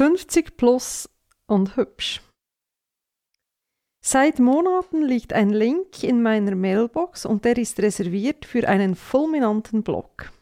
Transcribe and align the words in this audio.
50 0.00 0.56
plus 0.56 1.10
und 1.46 1.76
hübsch. 1.76 2.22
Seit 4.02 4.38
Monaten 4.38 5.02
liegt 5.02 5.34
ein 5.34 5.50
Link 5.50 6.02
in 6.02 6.22
meiner 6.22 6.54
Mailbox 6.54 7.26
und 7.26 7.44
der 7.44 7.58
ist 7.58 7.78
reserviert 7.80 8.46
für 8.46 8.66
einen 8.66 8.94
fulminanten 8.94 9.82
Blog. 9.82 10.32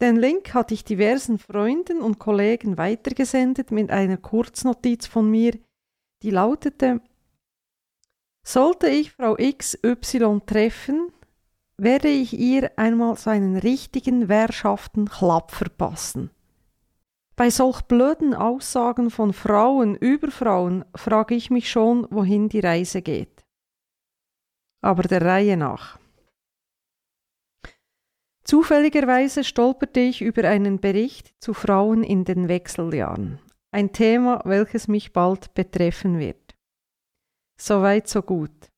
Den 0.00 0.16
Link 0.16 0.52
hatte 0.52 0.74
ich 0.74 0.82
diversen 0.82 1.38
Freunden 1.38 2.00
und 2.00 2.18
Kollegen 2.18 2.76
weitergesendet 2.76 3.70
mit 3.70 3.92
einer 3.92 4.16
Kurznotiz 4.16 5.06
von 5.06 5.30
mir, 5.30 5.56
die 6.24 6.30
lautete 6.30 7.00
Sollte 8.44 8.88
ich 8.88 9.12
Frau 9.12 9.36
XY 9.36 10.40
treffen, 10.44 11.12
werde 11.76 12.08
ich 12.08 12.32
ihr 12.36 12.76
einmal 12.80 13.16
so 13.16 13.30
einen 13.30 13.54
richtigen 13.56 14.28
Währschaften-Klapp 14.28 15.52
verpassen. 15.52 16.32
Bei 17.36 17.50
solch 17.50 17.82
blöden 17.82 18.32
Aussagen 18.32 19.10
von 19.10 19.32
Frauen 19.32 19.96
über 19.96 20.30
Frauen 20.30 20.84
frage 20.94 21.34
ich 21.34 21.50
mich 21.50 21.68
schon, 21.68 22.06
wohin 22.10 22.48
die 22.48 22.60
Reise 22.60 23.02
geht. 23.02 23.44
Aber 24.80 25.02
der 25.02 25.22
Reihe 25.22 25.56
nach. 25.56 25.98
Zufälligerweise 28.44 29.42
stolperte 29.42 30.00
ich 30.00 30.22
über 30.22 30.46
einen 30.48 30.78
Bericht 30.78 31.34
zu 31.42 31.54
Frauen 31.54 32.04
in 32.04 32.24
den 32.24 32.46
Wechseljahren, 32.46 33.40
ein 33.72 33.92
Thema, 33.92 34.42
welches 34.44 34.86
mich 34.86 35.12
bald 35.12 35.54
betreffen 35.54 36.20
wird. 36.20 36.54
Soweit, 37.58 38.06
so 38.06 38.22
gut. 38.22 38.70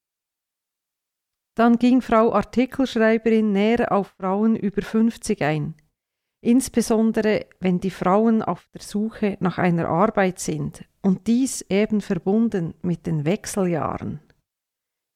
Dann 1.57 1.79
ging 1.79 2.01
Frau 2.01 2.33
Artikelschreiberin 2.33 3.53
näher 3.53 3.93
auf 3.93 4.15
Frauen 4.19 4.57
über 4.57 4.83
50 4.83 5.43
ein 5.43 5.75
insbesondere 6.47 7.47
wenn 7.61 7.81
die 7.81 7.91
Frauen 7.91 8.41
auf 8.41 8.69
der 8.73 8.83
Suche 8.83 9.37
nach 9.41 9.59
einer 9.59 9.89
Arbeit 9.89 10.39
sind 10.39 10.85
und 11.03 11.27
dies 11.27 11.63
eben 11.69 12.01
verbunden 12.01 12.75
mit 12.83 13.07
den 13.07 13.25
Wechseljahren. 13.25 14.21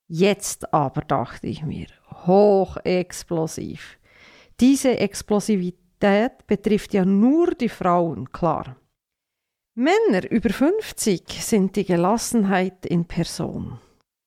Jetzt 0.08 0.74
aber 0.74 1.02
dachte 1.02 1.46
ich 1.46 1.62
mir, 1.62 1.86
hochexplosiv. 2.26 3.98
Diese 4.58 4.98
Explosivität 4.98 6.46
betrifft 6.48 6.92
ja 6.94 7.04
nur 7.04 7.52
die 7.52 7.68
Frauen, 7.68 8.32
klar. 8.32 8.76
Männer 9.76 10.28
über 10.30 10.50
50 10.50 11.22
sind 11.42 11.76
die 11.76 11.84
Gelassenheit 11.84 12.84
in 12.84 13.04
Person. 13.04 13.78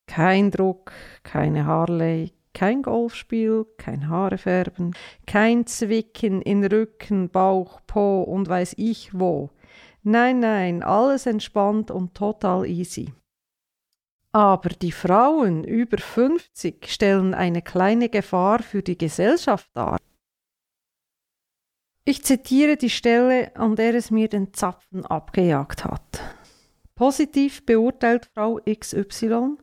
Kein 0.08 0.52
Druck, 0.52 0.94
keine 1.24 1.66
Harley, 1.66 2.32
kein 2.54 2.82
Golfspiel, 2.82 3.66
kein 3.78 4.10
Haare 4.10 4.38
färben, 4.38 4.96
kein 5.26 5.66
Zwicken 5.66 6.42
in 6.42 6.64
Rücken, 6.64 7.30
Bauch, 7.30 7.82
Po 7.88 8.24
und 8.24 8.48
weiß 8.48 8.76
ich 8.78 9.18
wo. 9.18 9.50
Nein, 10.04 10.40
nein, 10.40 10.84
alles 10.84 11.26
entspannt 11.26 11.90
und 11.90 12.14
total 12.14 12.66
easy. 12.66 13.14
Aber 14.32 14.70
die 14.70 14.92
Frauen 14.92 15.64
über 15.64 15.98
50 15.98 16.88
stellen 16.92 17.34
eine 17.34 17.62
kleine 17.62 18.10
Gefahr 18.10 18.64
für 18.64 18.82
die 18.82 18.98
Gesellschaft 18.98 19.70
dar. 19.74 19.98
Ich 22.06 22.24
zitiere 22.24 22.76
die 22.76 22.90
Stelle, 22.90 23.56
an 23.56 23.76
der 23.78 23.94
es 23.96 24.12
mir 24.12 24.28
den 24.28 24.54
Zapfen 24.54 25.06
abgejagt 25.06 25.86
hat. 25.86 26.20
Positiv 26.96 27.66
beurteilt 27.66 28.30
Frau 28.34 28.60
XY, 28.68 29.58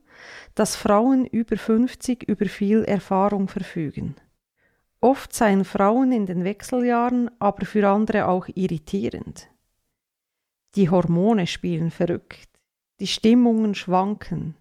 dass 0.55 0.77
Frauen 0.77 1.27
über 1.27 1.57
50 1.57 2.29
über 2.29 2.47
viel 2.47 2.85
Erfahrung 2.85 3.49
verfügen. 3.49 4.17
Oft 5.01 5.33
seien 5.33 5.65
Frauen 5.65 6.13
in 6.13 6.27
den 6.27 6.45
Wechseljahren 6.45 7.31
aber 7.39 7.65
für 7.65 7.89
andere 7.89 8.27
auch 8.27 8.49
irritierend. 8.55 9.49
Die 10.75 10.91
Hormone 10.91 11.47
spielen 11.47 11.91
verrückt, 11.91 12.49
die 13.01 13.07
Stimmungen 13.07 13.75
schwanken. 13.75 14.57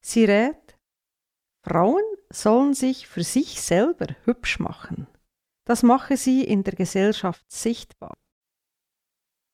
Sie 0.00 0.24
rät, 0.24 0.78
Frauen 1.64 2.02
sollen 2.30 2.74
sich 2.74 3.06
für 3.06 3.24
sich 3.24 3.60
selber 3.60 4.06
hübsch 4.24 4.58
machen. 4.58 5.06
Das 5.64 5.82
mache 5.82 6.16
sie 6.16 6.42
in 6.44 6.64
der 6.64 6.74
Gesellschaft 6.74 7.44
sichtbar. 7.50 8.16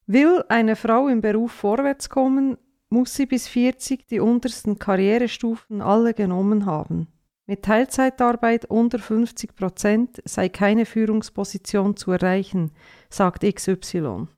Will 0.06 0.42
eine 0.48 0.76
Frau 0.76 1.08
im 1.08 1.20
Beruf 1.20 1.52
vorwärts 1.52 2.08
kommen, 2.08 2.56
muss 2.90 3.14
sie 3.14 3.26
bis 3.26 3.48
40 3.48 4.06
die 4.08 4.20
untersten 4.20 4.78
Karrierestufen 4.78 5.82
alle 5.82 6.14
genommen 6.14 6.66
haben. 6.66 7.08
Mit 7.46 7.62
Teilzeitarbeit 7.62 8.66
unter 8.66 8.98
50 8.98 9.54
Prozent 9.54 10.22
sei 10.24 10.48
keine 10.48 10.84
Führungsposition 10.84 11.96
zu 11.96 12.12
erreichen, 12.12 12.72
sagt 13.08 13.42
XY. 13.42 14.28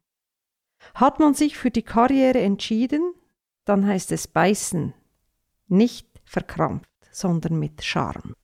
Hat 0.95 1.19
man 1.19 1.35
sich 1.35 1.59
für 1.59 1.71
die 1.71 1.83
Karriere 1.83 2.41
entschieden, 2.41 3.13
dann 3.65 3.87
heißt 3.87 4.13
es 4.13 4.29
beißen, 4.29 4.95
nicht 5.67 6.09
verkrampft, 6.25 6.89
sondern 7.11 7.59
mit 7.59 7.83
Charme. 7.83 8.35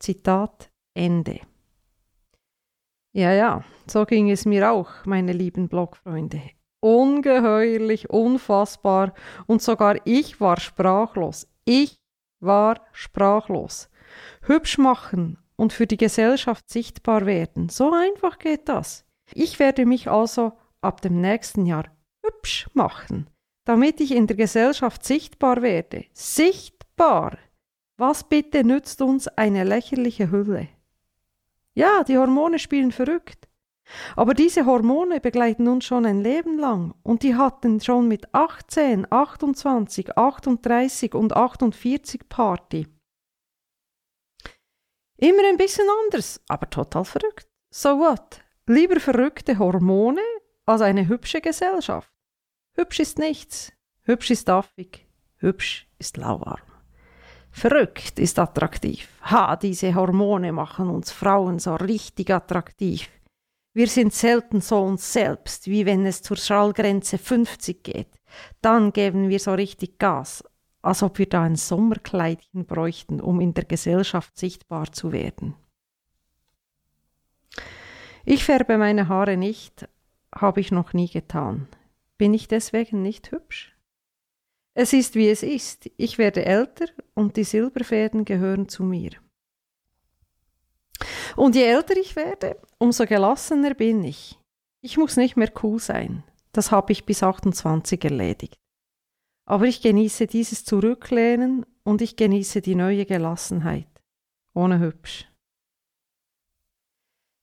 Zitat 0.00 0.70
Ende. 0.94 1.40
Ja, 3.12 3.32
ja, 3.32 3.64
so 3.86 4.04
ging 4.04 4.28
es 4.30 4.44
mir 4.44 4.72
auch, 4.72 5.06
meine 5.06 5.32
lieben 5.32 5.68
Blogfreunde 5.68 6.42
ungeheuerlich, 7.14 8.10
unfassbar 8.10 9.14
und 9.46 9.62
sogar 9.62 9.98
ich 10.04 10.40
war 10.40 10.58
sprachlos. 10.60 11.46
Ich 11.64 12.00
war 12.40 12.80
sprachlos. 12.92 13.88
Hübsch 14.42 14.78
machen 14.78 15.38
und 15.56 15.72
für 15.72 15.86
die 15.86 15.96
Gesellschaft 15.96 16.68
sichtbar 16.68 17.26
werden, 17.26 17.68
so 17.68 17.92
einfach 17.92 18.38
geht 18.38 18.68
das. 18.68 19.04
Ich 19.32 19.58
werde 19.58 19.86
mich 19.86 20.10
also 20.10 20.52
ab 20.80 21.00
dem 21.00 21.20
nächsten 21.20 21.66
Jahr 21.66 21.86
hübsch 22.22 22.68
machen, 22.74 23.30
damit 23.64 24.00
ich 24.00 24.12
in 24.12 24.26
der 24.26 24.36
Gesellschaft 24.36 25.04
sichtbar 25.04 25.62
werde. 25.62 26.04
Sichtbar! 26.12 27.38
Was 27.96 28.24
bitte 28.24 28.64
nützt 28.64 29.00
uns 29.02 29.28
eine 29.28 29.62
lächerliche 29.62 30.30
Hülle? 30.30 30.68
Ja, 31.74 32.02
die 32.02 32.18
Hormone 32.18 32.58
spielen 32.58 32.90
verrückt. 32.90 33.48
Aber 34.16 34.34
diese 34.34 34.66
Hormone 34.66 35.20
begleiten 35.20 35.68
uns 35.68 35.84
schon 35.84 36.06
ein 36.06 36.20
Leben 36.22 36.58
lang 36.58 36.94
und 37.02 37.22
die 37.22 37.36
hatten 37.36 37.80
schon 37.80 38.08
mit 38.08 38.34
18, 38.34 39.06
28, 39.10 40.16
38 40.16 41.14
und 41.14 41.36
48 41.36 42.28
Party. 42.28 42.86
Immer 45.16 45.48
ein 45.48 45.56
bisschen 45.56 45.86
anders, 46.04 46.40
aber 46.48 46.68
total 46.68 47.04
verrückt. 47.04 47.48
So 47.70 47.98
what? 47.98 48.40
Lieber 48.66 48.98
verrückte 49.00 49.58
Hormone 49.58 50.22
als 50.66 50.80
eine 50.80 51.06
hübsche 51.08 51.40
Gesellschaft. 51.40 52.10
Hübsch 52.76 53.00
ist 53.00 53.18
nichts, 53.18 53.72
hübsch 54.02 54.30
ist 54.30 54.48
affig, 54.48 55.06
hübsch 55.36 55.88
ist 55.98 56.16
lauwarm. 56.16 56.60
Verrückt 57.50 58.18
ist 58.18 58.38
attraktiv. 58.38 59.08
Ha, 59.22 59.54
diese 59.54 59.94
Hormone 59.94 60.52
machen 60.52 60.90
uns 60.90 61.12
Frauen 61.12 61.60
so 61.60 61.76
richtig 61.76 62.30
attraktiv. 62.30 63.08
Wir 63.74 63.88
sind 63.88 64.14
selten 64.14 64.60
so 64.60 64.80
uns 64.80 65.12
selbst, 65.12 65.66
wie 65.66 65.84
wenn 65.84 66.06
es 66.06 66.22
zur 66.22 66.36
Schallgrenze 66.36 67.18
50 67.18 67.82
geht. 67.82 68.20
Dann 68.60 68.92
geben 68.92 69.28
wir 69.28 69.40
so 69.40 69.52
richtig 69.52 69.98
Gas, 69.98 70.44
als 70.80 71.02
ob 71.02 71.18
wir 71.18 71.28
da 71.28 71.42
ein 71.42 71.56
Sommerkleidchen 71.56 72.66
bräuchten, 72.66 73.20
um 73.20 73.40
in 73.40 73.52
der 73.52 73.64
Gesellschaft 73.64 74.38
sichtbar 74.38 74.92
zu 74.92 75.10
werden. 75.10 75.56
Ich 78.24 78.44
färbe 78.44 78.78
meine 78.78 79.08
Haare 79.08 79.36
nicht, 79.36 79.88
habe 80.32 80.60
ich 80.60 80.70
noch 80.70 80.92
nie 80.92 81.08
getan. 81.08 81.66
Bin 82.16 82.32
ich 82.32 82.46
deswegen 82.46 83.02
nicht 83.02 83.32
hübsch? 83.32 83.76
Es 84.74 84.92
ist 84.92 85.16
wie 85.16 85.28
es 85.28 85.42
ist. 85.42 85.90
Ich 85.96 86.16
werde 86.16 86.44
älter 86.44 86.86
und 87.14 87.36
die 87.36 87.44
Silberfäden 87.44 88.24
gehören 88.24 88.68
zu 88.68 88.84
mir. 88.84 89.10
Und 91.36 91.54
je 91.54 91.64
älter 91.64 91.96
ich 91.96 92.16
werde, 92.16 92.60
umso 92.78 93.06
gelassener 93.06 93.74
bin 93.74 94.04
ich. 94.04 94.38
Ich 94.82 94.96
muss 94.96 95.16
nicht 95.16 95.36
mehr 95.36 95.52
cool 95.62 95.78
sein. 95.78 96.22
Das 96.52 96.70
habe 96.70 96.92
ich 96.92 97.04
bis 97.04 97.22
28 97.22 98.04
erledigt. 98.04 98.54
Aber 99.46 99.64
ich 99.64 99.82
genieße 99.82 100.26
dieses 100.26 100.64
Zurücklehnen 100.64 101.66
und 101.82 102.00
ich 102.00 102.16
genieße 102.16 102.60
die 102.60 102.74
neue 102.74 103.04
Gelassenheit. 103.04 103.88
Ohne 104.54 104.78
hübsch. 104.78 105.28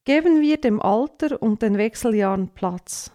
Geben 0.05 0.41
wir 0.41 0.59
dem 0.59 0.81
Alter 0.81 1.41
und 1.41 1.61
den 1.61 1.77
Wechseljahren 1.77 2.49
Platz. 2.49 3.11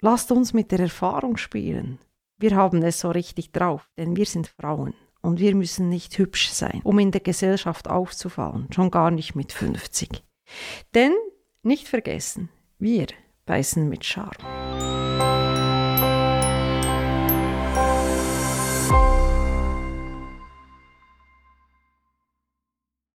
Lasst 0.00 0.32
uns 0.32 0.52
mit 0.52 0.72
der 0.72 0.80
Erfahrung 0.80 1.36
spielen. 1.36 2.00
Wir 2.38 2.56
haben 2.56 2.82
es 2.82 2.98
so 2.98 3.10
richtig 3.10 3.52
drauf, 3.52 3.88
denn 3.96 4.16
wir 4.16 4.26
sind 4.26 4.48
Frauen. 4.48 4.94
Und 5.22 5.38
wir 5.38 5.54
müssen 5.54 5.88
nicht 5.88 6.18
hübsch 6.18 6.50
sein, 6.50 6.80
um 6.82 6.98
in 6.98 7.12
der 7.12 7.20
Gesellschaft 7.20 7.88
aufzufallen, 7.88 8.66
schon 8.72 8.90
gar 8.90 9.10
nicht 9.10 9.34
mit 9.34 9.52
50. 9.52 10.22
Denn, 10.94 11.12
nicht 11.62 11.88
vergessen, 11.88 12.50
wir 12.78 13.06
beißen 13.46 13.88
mit 13.88 14.04
Charme. 14.04 14.61